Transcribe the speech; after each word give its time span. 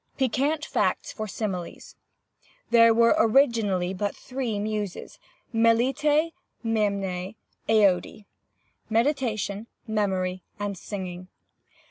"PIQUANT 0.17 0.65
FACTS 0.65 1.13
FOR 1.13 1.27
SIMILES. 1.27 1.95
'There 2.71 2.91
were 2.91 3.13
originally 3.19 3.93
but 3.93 4.15
three 4.15 4.57
Muses—Melete, 4.57 6.33
Mneme, 6.65 7.35
Aœde—meditation, 7.69 9.67
memory, 9.85 10.41
and 10.57 10.75
singing. 10.75 11.27